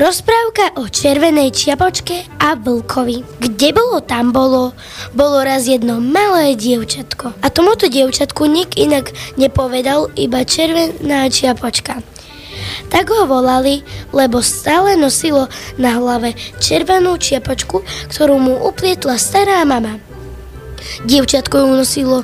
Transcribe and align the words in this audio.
Rozprávka 0.00 0.80
o 0.80 0.88
červenej 0.88 1.52
čiapočke 1.52 2.24
a 2.40 2.56
vlkovi. 2.56 3.20
Kde 3.36 3.68
bolo, 3.76 4.00
tam 4.00 4.32
bolo. 4.32 4.72
Bolo 5.12 5.44
raz 5.44 5.68
jedno 5.68 6.00
malé 6.00 6.56
dievčatko. 6.56 7.36
A 7.44 7.52
tomuto 7.52 7.84
dievčatku 7.84 8.48
nik 8.48 8.80
inak 8.80 9.12
nepovedal, 9.36 10.08
iba 10.16 10.40
červená 10.40 11.28
čiapočka. 11.28 12.00
Tak 12.88 13.12
ho 13.12 13.28
volali, 13.28 13.84
lebo 14.16 14.40
stále 14.40 14.96
nosilo 14.96 15.52
na 15.76 16.00
hlave 16.00 16.32
červenú 16.64 17.20
čiapočku, 17.20 17.84
ktorú 18.08 18.40
mu 18.40 18.56
uplietla 18.56 19.20
stará 19.20 19.68
mama. 19.68 20.00
Dievčatko 21.04 21.60
ju 21.60 21.68
nosilo 21.76 22.18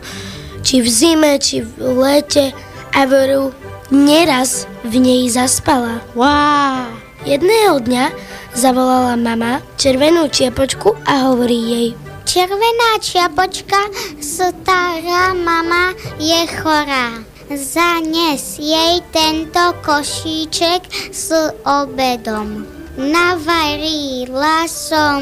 či 0.65 0.81
v 0.81 0.89
zime, 0.89 1.37
či 1.37 1.61
v 1.61 1.93
lete 1.93 2.57
a 2.97 3.05
veru 3.05 3.53
neraz 3.93 4.65
v 4.81 4.97
nej 4.97 5.29
zaspala. 5.29 6.01
Wow. 6.17 6.96
Jedného 7.27 7.83
dňa 7.83 8.15
zavolala 8.55 9.19
mama 9.19 9.59
červenú 9.75 10.31
čiapočku 10.31 10.95
a 11.03 11.27
hovorí 11.27 11.59
jej. 11.59 11.89
Červená 12.23 13.03
čiapočka, 13.03 13.91
stará 14.23 15.35
mama 15.35 15.91
je 16.23 16.47
chorá. 16.63 17.19
Zanes 17.51 18.63
jej 18.63 19.03
tento 19.11 19.75
košíček 19.83 20.87
s 21.11 21.35
obedom. 21.67 22.63
Navarila 22.95 24.71
som 24.71 25.19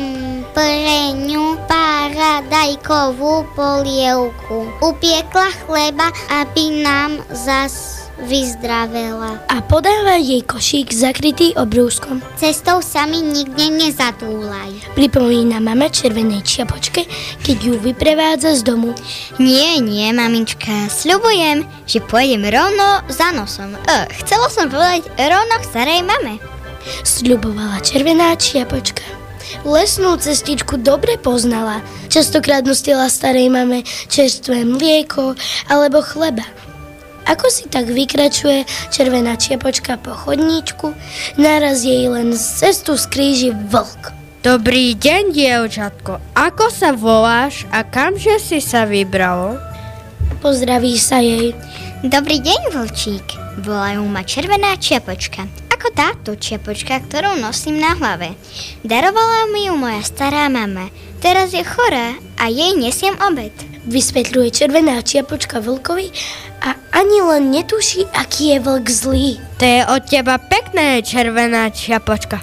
pre 0.53 1.17
ňu 1.17 1.57
paradajkovú 1.65 3.49
polievku. 3.57 4.69
Upiekla 4.85 5.49
chleba, 5.65 6.13
aby 6.29 6.85
nám 6.85 7.25
zas 7.33 8.04
vyzdravela. 8.23 9.43
A 9.51 9.59
podáva 9.65 10.19
jej 10.21 10.43
košík 10.47 10.95
zakrytý 10.95 11.55
obrúskom. 11.59 12.23
Cestou 12.39 12.79
sa 12.85 13.09
mi 13.11 13.19
nikde 13.19 13.71
nezatúlaj. 13.75 14.95
Pripomína 14.95 15.59
mama 15.59 15.91
červenej 15.91 16.47
čiapočke, 16.47 17.07
keď 17.43 17.57
ju 17.59 17.75
vyprevádza 17.83 18.55
z 18.59 18.63
domu. 18.63 18.95
Nie, 19.43 19.83
nie, 19.83 20.07
mamička, 20.15 20.87
sľubujem, 20.87 21.67
že 21.85 22.05
pôjdem 22.05 22.47
rovno 22.47 23.03
za 23.11 23.35
nosom. 23.35 23.75
E, 23.75 24.07
chcela 24.23 24.47
som 24.51 24.71
povedať 24.71 25.07
rovno 25.19 25.55
k 25.59 25.69
starej 25.69 26.03
mame 26.07 26.39
sľubovala 27.05 27.81
červená 27.81 28.37
čiapočka. 28.37 29.05
Lesnú 29.65 30.17
cestičku 30.21 30.81
dobre 30.81 31.17
poznala. 31.17 31.81
Častokrát 32.13 32.65
nosila 32.65 33.09
starej 33.09 33.49
mame 33.49 33.85
čerstvé 34.13 34.65
mlieko 34.65 35.37
alebo 35.69 36.05
chleba. 36.05 36.45
Ako 37.25 37.49
si 37.49 37.65
tak 37.69 37.89
vykračuje 37.89 38.69
červená 38.93 39.41
čiapočka 39.41 39.97
po 39.97 40.13
chodníčku, 40.13 40.93
naraz 41.41 41.83
jej 41.83 42.09
len 42.09 42.37
z 42.37 42.45
cestu 42.61 43.01
skríži 43.01 43.53
vlk. 43.53 44.13
Dobrý 44.45 44.93
deň, 44.93 45.33
dievčatko. 45.33 46.21
Ako 46.37 46.69
sa 46.69 46.93
voláš 46.93 47.65
a 47.73 47.81
kamže 47.81 48.37
si 48.37 48.61
sa 48.61 48.85
vybralo? 48.85 49.57
Pozdraví 50.45 51.01
sa 51.01 51.25
jej. 51.25 51.57
Dobrý 52.05 52.45
deň, 52.45 52.77
vlčík. 52.77 53.27
Volajú 53.65 54.05
ma 54.05 54.21
červená 54.21 54.77
čiapočka 54.77 55.65
ako 55.85 56.01
táto 56.01 56.33
čiapočka, 56.33 56.97
ktorú 56.97 57.37
nosím 57.37 57.77
na 57.77 57.93
hlave. 57.93 58.33
Darovala 58.81 59.53
mi 59.53 59.69
ju 59.69 59.77
moja 59.77 60.01
stará 60.01 60.49
mama. 60.49 60.89
Teraz 61.21 61.53
je 61.53 61.61
chorá 61.61 62.17
a 62.41 62.49
jej 62.49 62.73
nesiem 62.73 63.13
obed. 63.21 63.53
Vysvetľuje 63.85 64.49
červená 64.49 65.05
čiapočka 65.05 65.61
vlkovi 65.61 66.09
a 66.65 66.73
ani 67.05 67.21
len 67.21 67.45
netuší, 67.53 68.09
aký 68.17 68.57
je 68.57 68.59
vlk 68.65 68.87
zlý. 68.89 69.31
To 69.61 69.65
je 69.65 69.85
od 69.85 70.03
teba 70.09 70.41
pekné, 70.41 71.05
červená 71.05 71.69
čiapočka. 71.69 72.41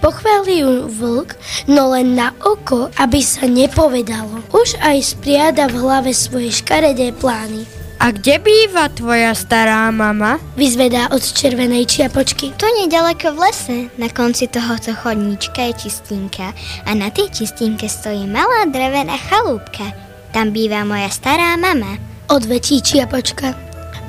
Pochváli 0.00 0.64
ju 0.64 0.88
vlk, 0.88 1.36
no 1.68 1.92
len 1.92 2.16
na 2.16 2.32
oko, 2.40 2.88
aby 2.96 3.20
sa 3.20 3.44
nepovedalo. 3.44 4.40
Už 4.48 4.80
aj 4.80 5.12
spriada 5.12 5.68
v 5.68 5.76
hlave 5.76 6.16
svoje 6.16 6.56
škaredé 6.64 7.12
plány. 7.12 7.68
A 8.00 8.14
kde 8.14 8.40
býva 8.40 8.88
tvoja 8.88 9.34
stará 9.36 9.90
mama? 9.92 10.40
Vyzvedá 10.56 11.12
od 11.12 11.20
červenej 11.20 11.84
čiapočky. 11.84 12.54
Tu 12.56 12.64
nedaleko 12.80 13.34
v 13.34 13.38
lese, 13.44 13.78
na 14.00 14.08
konci 14.08 14.48
tohoto 14.48 14.94
chodníčka 14.94 15.68
je 15.68 15.74
čistínka 15.84 16.56
a 16.86 16.90
na 16.94 17.12
tej 17.12 17.28
čistínke 17.34 17.90
stojí 17.90 18.24
malá 18.24 18.64
drevená 18.70 19.18
chalúbka. 19.28 19.92
Tam 20.30 20.54
býva 20.54 20.86
moja 20.86 21.10
stará 21.10 21.58
mama. 21.58 22.17
Odvetí 22.28 22.84
čiapočka. 22.84 23.56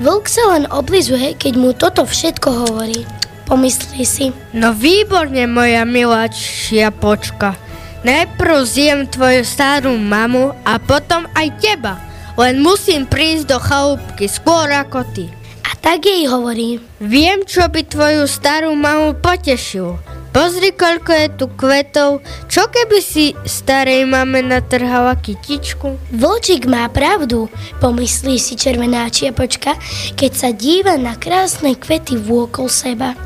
Vlk 0.04 0.28
sa 0.28 0.44
len 0.52 0.68
oblizuje, 0.68 1.32
keď 1.40 1.52
mu 1.56 1.72
toto 1.72 2.04
všetko 2.04 2.68
hovorí. 2.68 3.08
Pomyslí 3.48 4.04
si. 4.04 4.28
No 4.52 4.76
výborne, 4.76 5.48
moja 5.48 5.88
milá 5.88 6.28
čiapočka. 6.28 7.56
Najprv 8.04 8.60
zjem 8.68 9.00
tvoju 9.08 9.40
starú 9.40 9.96
mamu 9.96 10.52
a 10.68 10.76
potom 10.76 11.24
aj 11.32 11.48
teba. 11.64 11.96
Len 12.36 12.60
musím 12.60 13.08
prísť 13.08 13.56
do 13.56 13.58
chalúbky 13.60 14.28
skôr 14.28 14.68
ako 14.68 15.00
ty. 15.16 15.32
A 15.64 15.72
tak 15.80 16.04
jej 16.04 16.28
hovorí. 16.28 16.76
Viem, 17.00 17.48
čo 17.48 17.72
by 17.72 17.88
tvoju 17.88 18.28
starú 18.28 18.76
mamu 18.76 19.16
potešilo. 19.16 19.96
Pozri, 20.30 20.70
koľko 20.70 21.10
je 21.10 21.28
tu 21.34 21.46
kvetov. 21.58 22.22
Čo 22.46 22.70
keby 22.70 23.02
si 23.02 23.34
starej 23.42 24.06
mame 24.06 24.46
natrhala 24.46 25.18
kytičku? 25.18 25.98
Vlčík 26.14 26.70
má 26.70 26.86
pravdu, 26.86 27.50
pomyslí 27.82 28.38
si 28.38 28.54
červená 28.54 29.10
čiapočka, 29.10 29.74
keď 30.14 30.32
sa 30.32 30.54
díva 30.54 30.94
na 30.94 31.18
krásne 31.18 31.74
kvety 31.74 32.14
vôkol 32.14 32.70
seba. 32.70 33.18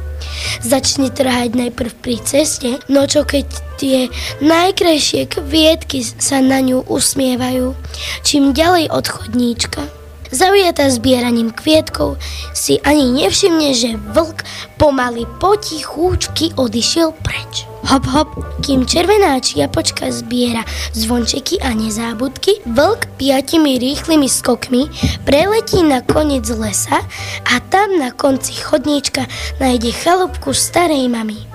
Začne 0.65 1.12
trhať 1.12 1.53
najprv 1.53 1.92
pri 2.00 2.16
ceste, 2.25 2.81
no 2.88 3.04
čo 3.04 3.28
keď 3.28 3.53
tie 3.76 4.09
najkrajšie 4.41 5.28
kvietky 5.28 6.00
sa 6.00 6.41
na 6.41 6.65
ňu 6.65 6.88
usmievajú, 6.88 7.76
čím 8.25 8.56
ďalej 8.56 8.88
od 8.88 9.04
chodníčka. 9.04 10.03
Zaujatá 10.34 10.91
zbieraním 10.91 11.55
kvietkov 11.55 12.19
si 12.50 12.83
ani 12.83 13.22
nevšimne, 13.22 13.71
že 13.71 13.95
vlk 13.95 14.43
pomaly 14.83 15.31
potichúčky 15.39 16.50
odišiel 16.59 17.15
preč. 17.22 17.71
Hop, 17.87 18.03
hop, 18.11 18.34
kým 18.67 18.83
červená 18.83 19.39
čiapočka 19.39 20.11
zbiera 20.11 20.67
zvončeky 20.91 21.62
a 21.62 21.71
nezábudky, 21.71 22.67
vlk 22.67 23.15
piatimi 23.15 23.78
rýchlymi 23.78 24.27
skokmi 24.27 24.91
preletí 25.22 25.87
na 25.87 26.03
koniec 26.03 26.51
lesa 26.51 26.99
a 27.47 27.55
tam 27.71 27.95
na 28.03 28.11
konci 28.11 28.59
chodníčka 28.59 29.31
nájde 29.62 29.95
chalúbku 29.95 30.51
starej 30.51 31.06
mamy. 31.06 31.47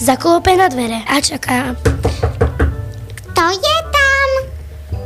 Zaklope 0.00 0.56
na 0.56 0.72
dvere 0.72 1.04
a 1.04 1.20
čaká. 1.20 1.76
Kto 3.20 3.44
je 3.52 3.76
tam? 3.92 4.28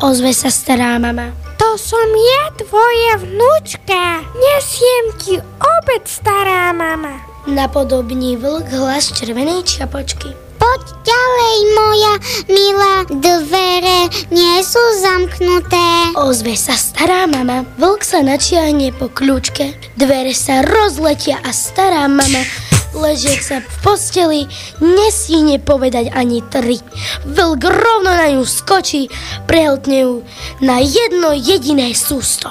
Ozve 0.07 0.31
sa 0.31 0.55
stará 0.55 1.03
mama. 1.03 1.48
To 1.69 1.77
som 1.77 2.09
ja, 2.17 2.49
tvoja 2.57 3.21
vnúčka. 3.21 4.25
Nesiem 4.33 5.05
ti 5.21 5.37
obed, 5.61 6.01
stará 6.09 6.73
mama. 6.73 7.21
Napodobní 7.45 8.41
vlk 8.41 8.73
hlas 8.73 9.13
červenej 9.13 9.69
čiapočky. 9.69 10.33
Poď 10.57 10.83
ďalej, 11.05 11.57
moja 11.77 12.15
milá, 12.49 12.95
dvere 13.13 14.09
nie 14.33 14.65
sú 14.65 14.81
zamknuté. 15.05 16.17
Ozve 16.17 16.57
sa 16.57 16.73
stará 16.73 17.29
mama. 17.29 17.69
Vlk 17.77 18.01
sa 18.01 18.25
načiahne 18.25 18.89
po 18.97 19.13
kľúčke, 19.13 19.77
dvere 20.01 20.33
sa 20.33 20.65
rozletia 20.65 21.37
a 21.45 21.53
stará 21.53 22.09
mama 22.09 22.68
ležiek 22.99 23.39
sa 23.39 23.63
v 23.63 23.69
posteli, 23.81 24.41
nesíne 24.83 25.63
povedať 25.63 26.11
ani 26.11 26.43
tri. 26.43 26.83
Vlk 27.23 27.63
rovno 27.63 28.11
na 28.11 28.27
ňu 28.35 28.43
skočí, 28.43 29.07
prehltne 29.47 29.99
ju 30.03 30.15
na 30.59 30.83
jedno 30.83 31.31
jediné 31.33 31.95
sústo. 31.95 32.51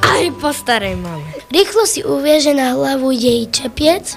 Aj 0.00 0.24
po 0.40 0.50
starej 0.50 0.96
mame. 0.96 1.28
Rýchlo 1.52 1.84
si 1.84 2.00
uvieže 2.00 2.56
na 2.56 2.72
hlavu 2.72 3.12
jej 3.12 3.44
čepiec, 3.48 4.16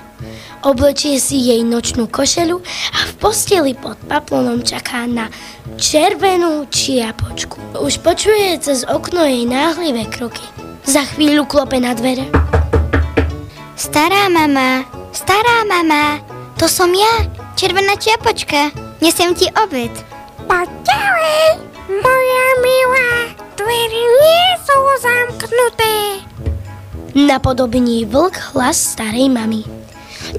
oblečie 0.63 1.19
si 1.19 1.39
jej 1.39 1.63
nočnú 1.63 2.07
košelu 2.07 2.57
a 2.95 2.99
v 3.07 3.11
posteli 3.19 3.75
pod 3.75 3.99
paplonom 4.07 4.63
čaká 4.63 5.07
na 5.07 5.27
červenú 5.79 6.67
čiapočku. 6.71 7.59
Už 7.79 7.99
počuje 7.99 8.59
cez 8.59 8.87
okno 8.87 9.23
jej 9.27 9.43
náhlivé 9.47 10.07
kroky. 10.07 10.43
Za 10.87 11.05
chvíľu 11.13 11.45
klope 11.45 11.77
na 11.77 11.93
dvere. 11.93 12.25
Stará 13.77 14.29
mama, 14.29 14.85
stará 15.11 15.63
mama, 15.67 16.19
to 16.57 16.67
som 16.67 16.91
ja, 16.91 17.27
červená 17.55 17.95
čiapočka. 17.95 18.71
Nesem 19.03 19.35
ti 19.35 19.47
obed. 19.57 19.91
Poď 20.45 20.67
ďalej, 20.67 21.47
moja 21.89 22.47
milá, 22.61 23.11
dvere 23.55 24.03
nie 24.19 24.47
sú 24.63 24.77
zamknuté. 25.01 25.93
Napodobní 27.11 28.07
vlk 28.07 28.55
hlas 28.55 28.95
starej 28.95 29.27
mamy. 29.27 29.67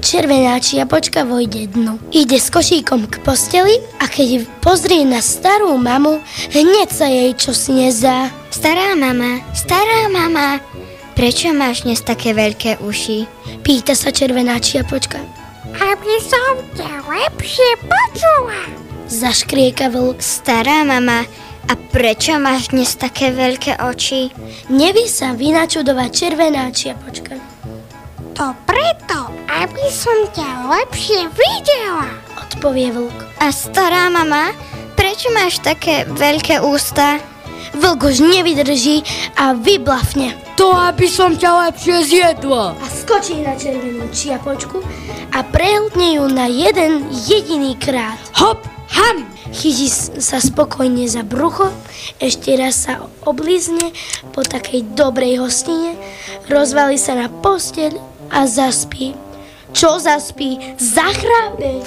Červená 0.01 0.57
čiapočka 0.57 1.21
vojde 1.21 1.69
dnu. 1.69 1.99
Ide 2.09 2.41
s 2.41 2.49
košíkom 2.49 3.05
k 3.05 3.21
posteli 3.21 3.77
a 4.01 4.09
keď 4.09 4.49
pozrie 4.57 5.05
na 5.05 5.21
starú 5.21 5.77
mamu, 5.77 6.17
hneď 6.49 6.89
sa 6.89 7.05
jej 7.05 7.35
čosi 7.37 7.77
nezdá. 7.77 8.31
Stará 8.49 8.97
mama, 8.97 9.43
stará 9.53 10.09
mama, 10.09 10.57
Prečo 11.23 11.55
máš 11.55 11.87
dnes 11.87 12.03
také 12.03 12.35
veľké 12.35 12.83
uši? 12.83 13.23
Pýta 13.63 13.95
sa 13.95 14.11
červená 14.11 14.59
čiapočka. 14.59 15.23
aby 15.71 16.15
som 16.19 16.59
ťa 16.75 16.99
lepšie 16.99 17.79
počula. 17.79 18.59
Zaškrieka 19.07 19.87
vlk. 19.87 20.19
Stará 20.19 20.83
mama, 20.83 21.23
a 21.71 21.73
prečo 21.95 22.35
máš 22.43 22.75
dnes 22.75 22.91
také 22.99 23.31
veľké 23.31 23.79
oči? 23.87 24.35
Nevy 24.67 25.07
sa 25.07 25.31
vynačudovať 25.31 26.09
červená 26.11 26.67
čiapočka. 26.75 27.39
To 28.35 28.51
preto, 28.67 29.31
aby 29.47 29.85
som 29.95 30.27
ťa 30.27 30.75
lepšie 30.75 31.31
videla. 31.31 32.19
Odpovie 32.35 32.91
vlk. 32.91 33.39
A 33.39 33.47
stará 33.55 34.11
mama, 34.11 34.51
prečo 34.99 35.31
máš 35.31 35.63
také 35.63 36.03
veľké 36.03 36.59
ústa? 36.59 37.15
Vlk 37.79 38.11
už 38.11 38.19
nevydrží 38.27 39.07
a 39.39 39.55
vyblafne. 39.55 40.42
To, 40.53 40.69
aby 40.69 41.09
som 41.09 41.33
ťa 41.33 41.69
lepšie 41.69 41.97
zjedla. 42.05 42.77
A 42.77 42.85
skočí 42.85 43.41
na 43.41 43.57
červenú 43.57 44.05
čiapočku 44.13 44.85
a 45.33 45.41
prehltne 45.41 46.21
ju 46.21 46.25
na 46.29 46.45
jeden 46.45 47.09
jediný 47.25 47.73
krát. 47.81 48.21
Hop, 48.37 48.61
ham. 48.93 49.25
Chytí 49.53 49.85
sa 50.17 50.41
spokojne 50.41 51.05
za 51.05 51.21
brucho, 51.21 51.69
ešte 52.17 52.57
raz 52.57 52.89
sa 52.89 53.05
oblízne 53.21 53.93
po 54.33 54.41
takej 54.41 54.97
dobrej 54.97 55.45
hostine, 55.45 55.93
rozvalí 56.49 56.97
sa 56.97 57.13
na 57.13 57.29
posteľ 57.29 58.01
a 58.33 58.49
zaspí. 58.49 59.13
Čo 59.73 60.01
zaspí? 60.01 60.57
Zachrápe. 60.81 61.85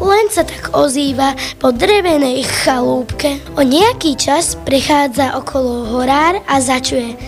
Len 0.00 0.32
sa 0.32 0.48
tak 0.48 0.72
ozýva 0.72 1.36
po 1.60 1.76
drevenej 1.76 2.40
chalúbke. 2.64 3.36
O 3.52 3.60
nejaký 3.60 4.16
čas 4.16 4.56
prechádza 4.64 5.36
okolo 5.36 5.92
horár 5.92 6.40
a 6.48 6.56
začuje, 6.56 7.20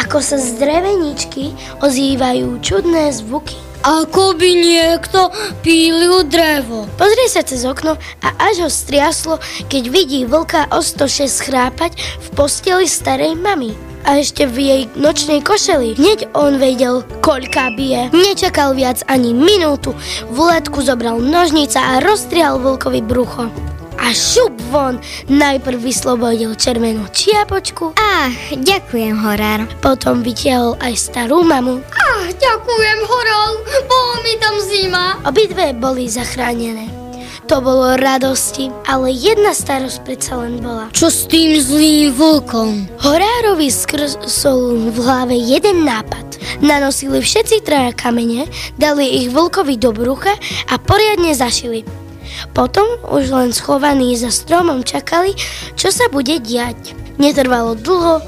ako 0.00 0.24
sa 0.24 0.40
z 0.40 0.56
dreveničky 0.56 1.52
ozývajú 1.84 2.56
čudné 2.64 3.12
zvuky. 3.12 3.60
Ako 3.84 4.32
by 4.34 4.50
niekto 4.50 5.28
pílil 5.60 6.24
drevo. 6.26 6.88
Pozrie 6.96 7.28
sa 7.28 7.44
cez 7.44 7.68
okno 7.68 8.00
a 8.24 8.28
až 8.40 8.66
ho 8.66 8.70
striaslo, 8.72 9.36
keď 9.68 9.84
vidí 9.92 10.24
vlka 10.24 10.72
o 10.72 10.80
106 10.80 11.44
chrápať 11.44 11.94
v 12.00 12.26
posteli 12.32 12.88
starej 12.88 13.36
mamy. 13.36 13.85
A 14.06 14.22
ešte 14.22 14.46
v 14.46 14.56
jej 14.62 14.82
nočnej 14.94 15.42
košeli. 15.42 15.98
Hneď 15.98 16.30
on 16.30 16.62
vedel, 16.62 17.02
koľká 17.20 17.74
bije. 17.74 18.06
Nečakal 18.14 18.78
viac 18.78 19.02
ani 19.10 19.34
minútu. 19.34 19.98
V 20.30 20.38
letku 20.46 20.78
zobral 20.78 21.18
nožnica 21.18 21.82
a 21.82 21.98
rozstrial 21.98 22.62
vlkovi 22.62 23.02
brucho. 23.02 23.50
A 23.96 24.12
šup 24.14 24.54
von, 24.70 25.02
najprv 25.26 25.80
vyslobodil 25.82 26.54
červenú 26.54 27.08
čiapočku, 27.10 27.96
Ach, 27.96 28.38
ďakujem, 28.52 29.18
horár. 29.18 29.66
potom 29.82 30.20
vytiahol 30.22 30.78
aj 30.78 30.94
starú 30.94 31.42
mamu. 31.42 31.80
Ach, 31.90 32.28
ďakujem, 32.30 32.98
horál, 33.08 33.50
bolo 33.88 34.14
mi 34.22 34.36
tam 34.38 34.54
zima. 34.62 35.04
Obidve 35.26 35.74
boli 35.74 36.06
zachránené. 36.06 36.86
To 37.46 37.62
bolo 37.62 37.94
radosti, 37.94 38.74
ale 38.90 39.14
jedna 39.14 39.54
starosť 39.54 40.02
predsa 40.02 40.34
len 40.34 40.58
bola. 40.58 40.90
Čo 40.90 41.14
s 41.14 41.30
tým 41.30 41.54
zlým 41.62 42.10
vlkom? 42.10 42.90
Horárovi 42.98 43.70
skrsol 43.70 44.90
v 44.90 44.96
hlave 44.98 45.38
jeden 45.38 45.86
nápad. 45.86 46.42
Nanosili 46.58 47.22
všetci 47.22 47.62
traja 47.62 47.94
kamene, 47.94 48.50
dali 48.82 49.22
ich 49.22 49.30
vlkovi 49.30 49.78
do 49.78 49.94
brucha 49.94 50.34
a 50.66 50.74
poriadne 50.74 51.38
zašili. 51.38 51.86
Potom 52.50 52.82
už 53.14 53.30
len 53.30 53.54
schovaní 53.54 54.18
za 54.18 54.34
stromom 54.34 54.82
čakali, 54.82 55.38
čo 55.78 55.94
sa 55.94 56.10
bude 56.10 56.42
diať. 56.42 56.98
Netrvalo 57.22 57.78
dlho, 57.78 58.26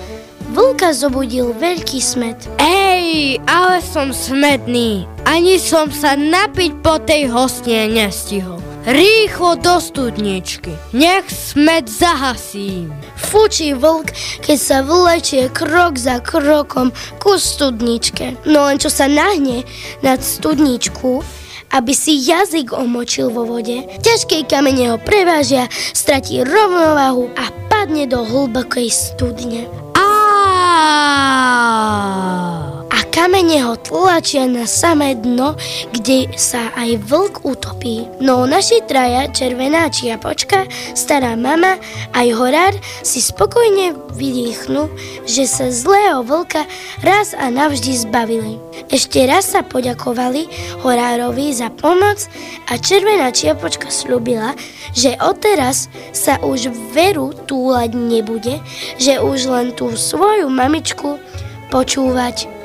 vlka 0.55 0.95
zobudil 0.95 1.59
veľký 1.59 1.99
smet. 1.99 2.39
Ej, 2.63 3.43
ale 3.51 3.83
som 3.83 4.15
smedný. 4.15 5.11
Ani 5.27 5.59
som 5.59 5.91
sa 5.91 6.15
napiť 6.15 6.87
po 6.87 7.03
tej 7.03 7.27
hostine 7.35 7.91
nestihol. 7.91 8.68
Rýchlo 8.87 9.59
do 9.59 9.81
studničky. 9.81 10.71
Nech 10.95 11.27
smet 11.31 11.91
zahasím. 11.91 12.95
Fučí 13.19 13.75
vlk, 13.75 14.15
keď 14.45 14.59
sa 14.59 14.79
vlečie 14.87 15.51
krok 15.51 15.99
za 15.99 16.23
krokom 16.23 16.95
ku 17.19 17.35
studničke. 17.35 18.39
No 18.47 18.71
len 18.71 18.79
čo 18.79 18.87
sa 18.87 19.11
nahne 19.11 19.67
nad 20.07 20.23
studničku, 20.23 21.27
aby 21.75 21.93
si 21.93 22.23
jazyk 22.23 22.73
omočil 22.73 23.29
vo 23.35 23.45
vode, 23.45 23.85
ťažké 24.01 24.47
kamene 24.49 24.95
ho 24.95 24.99
prevážia, 25.03 25.69
stratí 25.93 26.41
rovnováhu 26.41 27.29
a 27.37 27.51
padne 27.69 28.09
do 28.09 28.25
hlbokej 28.25 28.89
studne. 28.89 29.69
Á. 29.99 30.09
Kamene 33.19 33.67
ho 33.67 33.75
tlačia 33.75 34.47
na 34.47 34.63
samé 34.63 35.19
dno, 35.19 35.59
kde 35.91 36.31
sa 36.39 36.71
aj 36.79 37.03
vlk 37.03 37.43
utopí. 37.51 38.07
No 38.23 38.47
naši 38.47 38.79
traja, 38.87 39.27
červená 39.35 39.91
čiapočka, 39.91 40.71
stará 40.95 41.35
mama 41.35 41.83
aj 42.15 42.29
horár 42.39 42.79
si 43.03 43.19
spokojne 43.19 43.99
vydýchnú, 44.15 44.87
že 45.27 45.51
sa 45.51 45.67
zlého 45.67 46.23
vlka 46.23 46.63
raz 47.03 47.35
a 47.35 47.51
navždy 47.51 48.07
zbavili. 48.07 48.63
Ešte 48.87 49.27
raz 49.27 49.51
sa 49.51 49.67
poďakovali 49.67 50.47
horárovi 50.87 51.51
za 51.51 51.75
pomoc 51.75 52.23
a 52.71 52.79
červená 52.79 53.35
čiapočka 53.35 53.91
slúbila, 53.91 54.55
že 54.95 55.19
odteraz 55.19 55.91
sa 56.15 56.39
už 56.39 56.71
veru 56.95 57.35
túlať 57.51 57.99
nebude, 57.99 58.63
že 58.95 59.19
už 59.19 59.51
len 59.51 59.75
tú 59.75 59.91
svoju 59.99 60.47
mamičku 60.47 61.19
počúvať 61.75 62.58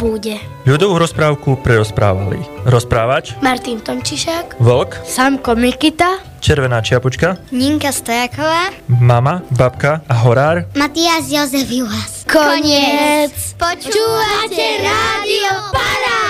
bude. 0.00 0.40
Ľudovú 0.64 0.96
rozprávku 0.96 1.60
prerozprávali 1.60 2.40
rozprávač, 2.64 3.36
Martin 3.44 3.84
Tomčišák, 3.84 4.56
vlk, 4.56 5.04
Samko 5.04 5.52
Mikita? 5.52 6.24
červená 6.40 6.80
čiapočka, 6.80 7.36
Ninka 7.52 7.92
Stojaková. 7.92 8.72
mama, 8.88 9.44
babka 9.52 10.00
a 10.08 10.14
horár 10.24 10.64
Matias 10.72 11.28
Jozef 11.28 11.68
Juhas. 11.68 12.24
Koniec! 12.24 13.36
Počúvate 13.60 14.66
Rádio 14.80 15.52
Para! 15.68 16.29